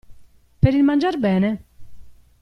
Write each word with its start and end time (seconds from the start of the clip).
Per 0.63 0.71
il 0.77 0.81
mangiar 0.87 1.17
bene? 1.25 1.51